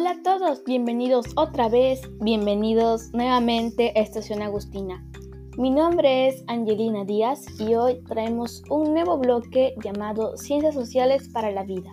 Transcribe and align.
Hola 0.00 0.12
a 0.12 0.22
todos, 0.22 0.62
bienvenidos 0.62 1.26
otra 1.34 1.68
vez, 1.68 2.00
bienvenidos 2.20 3.12
nuevamente 3.14 3.92
a 3.96 4.00
Estación 4.00 4.42
Agustina. 4.42 5.04
Mi 5.56 5.70
nombre 5.70 6.28
es 6.28 6.44
Angelina 6.46 7.04
Díaz 7.04 7.44
y 7.58 7.74
hoy 7.74 8.00
traemos 8.04 8.62
un 8.70 8.94
nuevo 8.94 9.18
bloque 9.18 9.74
llamado 9.82 10.36
Ciencias 10.36 10.74
Sociales 10.76 11.28
para 11.30 11.50
la 11.50 11.64
Vida. 11.64 11.92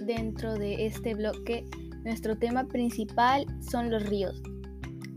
Dentro 0.00 0.54
de 0.54 0.86
este 0.86 1.14
bloque, 1.14 1.64
nuestro 2.04 2.36
tema 2.36 2.64
principal 2.68 3.46
son 3.60 3.90
los 3.90 4.04
ríos. 4.06 4.42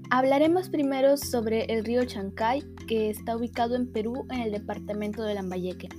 Hablaremos 0.10 0.70
primero 0.70 1.16
sobre 1.18 1.66
el 1.66 1.86
río 1.86 2.04
Chancay, 2.04 2.64
que 2.88 3.10
está 3.10 3.38
ubicado 3.38 3.76
en 3.76 3.92
Perú 3.92 4.26
en 4.30 4.42
el 4.42 4.52
departamento 4.52 5.24
de 5.24 5.36
Lambayeque. 5.36 5.90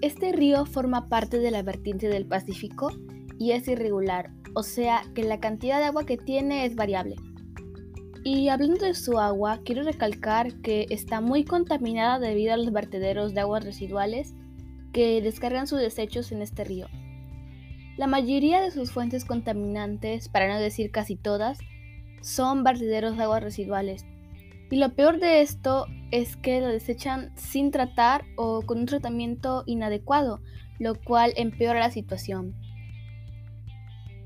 Este 0.00 0.32
río 0.32 0.64
forma 0.64 1.08
parte 1.08 1.38
de 1.38 1.50
la 1.50 1.62
vertiente 1.62 2.08
del 2.08 2.26
Pacífico 2.26 2.90
y 3.38 3.52
es 3.52 3.68
irregular, 3.68 4.30
o 4.54 4.62
sea 4.62 5.02
que 5.14 5.22
la 5.22 5.40
cantidad 5.40 5.78
de 5.78 5.84
agua 5.86 6.06
que 6.06 6.16
tiene 6.16 6.64
es 6.64 6.74
variable. 6.74 7.16
Y 8.24 8.48
hablando 8.48 8.84
de 8.84 8.94
su 8.94 9.18
agua, 9.18 9.60
quiero 9.64 9.82
recalcar 9.82 10.54
que 10.60 10.86
está 10.90 11.20
muy 11.20 11.44
contaminada 11.44 12.18
debido 12.18 12.54
a 12.54 12.58
los 12.58 12.72
vertederos 12.72 13.34
de 13.34 13.40
aguas 13.40 13.64
residuales 13.64 14.34
que 14.92 15.22
descargan 15.22 15.66
sus 15.66 15.80
desechos 15.80 16.32
en 16.32 16.42
este 16.42 16.64
río. 16.64 16.86
La 18.00 18.06
mayoría 18.06 18.62
de 18.62 18.70
sus 18.70 18.92
fuentes 18.92 19.26
contaminantes, 19.26 20.30
para 20.30 20.48
no 20.48 20.58
decir 20.58 20.90
casi 20.90 21.16
todas, 21.16 21.58
son 22.22 22.64
vertederos 22.64 23.14
de 23.18 23.24
aguas 23.24 23.42
residuales. 23.42 24.06
Y 24.70 24.76
lo 24.76 24.94
peor 24.94 25.20
de 25.20 25.42
esto 25.42 25.84
es 26.10 26.34
que 26.38 26.62
lo 26.62 26.68
desechan 26.68 27.30
sin 27.36 27.70
tratar 27.70 28.24
o 28.36 28.62
con 28.62 28.78
un 28.78 28.86
tratamiento 28.86 29.64
inadecuado, 29.66 30.40
lo 30.78 30.94
cual 30.94 31.34
empeora 31.36 31.78
la 31.78 31.90
situación. 31.90 32.54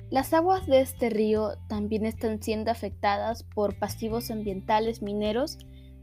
Las 0.09 0.33
aguas 0.35 0.69
de 0.69 0.81
este 0.81 1.11
río 1.11 1.57
también 1.67 2.07
están 2.07 2.41
siendo 2.41 2.71
afectadas 2.71 3.43
por 3.43 3.77
pasivos 3.77 4.31
ambientales 4.31 5.03
mineros 5.03 5.59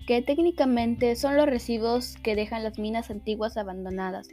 que 0.06 0.22
técnicamente 0.22 1.16
son 1.16 1.38
los 1.38 1.46
residuos 1.46 2.18
que 2.18 2.36
dejan 2.36 2.64
las 2.64 2.78
minas 2.78 3.10
antiguas 3.10 3.56
abandonadas. 3.56 4.28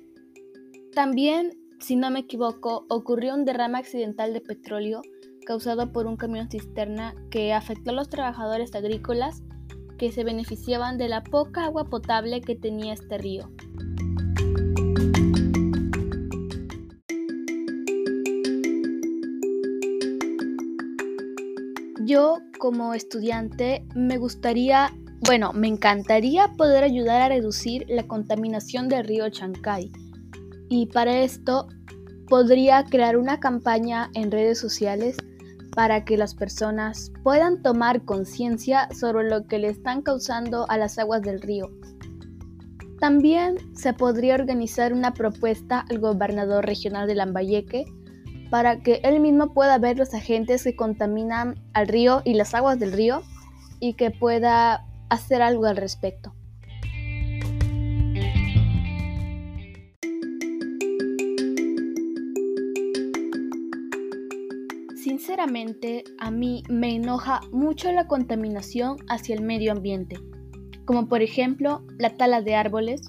También, 0.92 1.52
si 1.80 1.96
no 1.96 2.10
me 2.10 2.20
equivoco, 2.20 2.84
ocurrió 2.88 3.34
un 3.34 3.44
derrame 3.44 3.78
accidental 3.78 4.32
de 4.32 4.40
petróleo 4.40 5.02
causado 5.46 5.92
por 5.92 6.06
un 6.06 6.16
camión 6.16 6.50
cisterna 6.50 7.14
que 7.30 7.54
afectó 7.54 7.90
a 7.90 7.94
los 7.94 8.10
trabajadores 8.10 8.74
agrícolas 8.74 9.42
que 9.96 10.12
se 10.12 10.24
beneficiaban 10.24 10.98
de 10.98 11.08
la 11.08 11.24
poca 11.24 11.64
agua 11.64 11.84
potable 11.84 12.40
que 12.40 12.54
tenía 12.54 12.92
este 12.92 13.16
río. 13.18 13.50
Yo, 22.04 22.38
como 22.58 22.94
estudiante, 22.94 23.86
me 23.94 24.18
gustaría, 24.18 24.90
bueno, 25.26 25.52
me 25.52 25.68
encantaría 25.68 26.48
poder 26.56 26.84
ayudar 26.84 27.22
a 27.22 27.28
reducir 27.28 27.84
la 27.88 28.06
contaminación 28.06 28.88
del 28.88 29.04
río 29.04 29.28
Chancay 29.28 29.90
y 30.68 30.86
para 30.86 31.18
esto 31.18 31.68
podría 32.28 32.84
crear 32.84 33.16
una 33.16 33.40
campaña 33.40 34.10
en 34.14 34.30
redes 34.30 34.58
sociales 34.58 35.16
para 35.74 36.04
que 36.04 36.16
las 36.16 36.34
personas 36.34 37.12
puedan 37.22 37.62
tomar 37.62 38.04
conciencia 38.04 38.88
sobre 38.92 39.28
lo 39.28 39.46
que 39.46 39.58
le 39.58 39.68
están 39.68 40.02
causando 40.02 40.68
a 40.68 40.76
las 40.76 40.98
aguas 40.98 41.22
del 41.22 41.40
río. 41.40 41.70
También 43.00 43.56
se 43.76 43.92
podría 43.92 44.34
organizar 44.34 44.92
una 44.92 45.14
propuesta 45.14 45.84
al 45.88 46.00
gobernador 46.00 46.66
regional 46.66 47.06
de 47.06 47.14
Lambayeque 47.14 47.84
para 48.50 48.80
que 48.80 49.00
él 49.04 49.20
mismo 49.20 49.52
pueda 49.54 49.78
ver 49.78 49.98
los 49.98 50.14
agentes 50.14 50.64
que 50.64 50.74
contaminan 50.74 51.54
al 51.74 51.86
río 51.86 52.22
y 52.24 52.34
las 52.34 52.54
aguas 52.54 52.78
del 52.78 52.92
río 52.92 53.22
y 53.78 53.94
que 53.94 54.10
pueda 54.10 54.84
hacer 55.10 55.42
algo 55.42 55.66
al 55.66 55.76
respecto. 55.76 56.34
Sinceramente, 65.02 66.02
a 66.18 66.32
mí 66.32 66.64
me 66.68 66.96
enoja 66.96 67.40
mucho 67.52 67.92
la 67.92 68.08
contaminación 68.08 68.96
hacia 69.08 69.36
el 69.36 69.42
medio 69.42 69.70
ambiente, 69.70 70.16
como 70.86 71.06
por 71.06 71.22
ejemplo 71.22 71.84
la 71.98 72.16
tala 72.16 72.42
de 72.42 72.56
árboles 72.56 73.02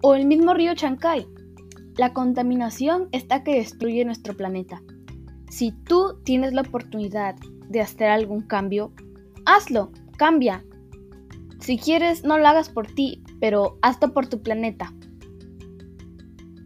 o 0.00 0.14
el 0.14 0.26
mismo 0.26 0.54
río 0.54 0.76
Chancay. 0.76 1.26
La 1.96 2.12
contaminación 2.12 3.08
está 3.10 3.42
que 3.42 3.56
destruye 3.56 4.04
nuestro 4.04 4.36
planeta. 4.36 4.80
Si 5.50 5.72
tú 5.72 6.20
tienes 6.24 6.52
la 6.52 6.60
oportunidad 6.60 7.34
de 7.68 7.80
hacer 7.80 8.10
algún 8.10 8.42
cambio, 8.42 8.92
hazlo, 9.44 9.90
cambia. 10.16 10.64
Si 11.58 11.78
quieres, 11.78 12.22
no 12.22 12.38
lo 12.38 12.46
hagas 12.46 12.68
por 12.68 12.86
ti, 12.86 13.24
pero 13.40 13.76
hazlo 13.82 14.12
por 14.12 14.28
tu 14.28 14.40
planeta. 14.40 14.94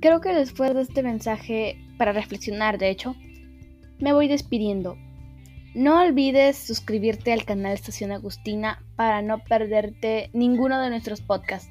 Creo 0.03 0.21
que 0.21 0.35
después 0.35 0.75
de 0.75 0.83
este 0.83 1.03
mensaje, 1.03 1.79
para 1.97 2.13
reflexionar 2.13 2.77
de 2.77 2.91
hecho, 2.91 3.17
me 3.99 4.13
voy 4.13 4.29
despidiendo. 4.29 4.97
No 5.75 6.01
olvides 6.01 6.57
suscribirte 6.57 7.33
al 7.33 7.45
canal 7.45 7.73
Estación 7.73 8.13
Agustina 8.13 8.83
para 8.97 9.23
no 9.23 9.39
perderte 9.45 10.31
ninguno 10.33 10.81
de 10.81 10.91
nuestros 10.91 11.21
podcasts. 11.21 11.71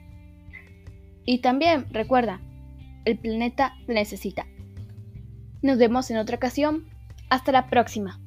Y 1.25 1.39
también 1.39 1.87
recuerda, 1.91 2.41
el 3.05 3.17
planeta 3.17 3.73
necesita. 3.87 4.45
Nos 5.61 5.77
vemos 5.77 6.09
en 6.11 6.17
otra 6.17 6.37
ocasión. 6.37 6.85
Hasta 7.29 7.51
la 7.51 7.69
próxima. 7.69 8.21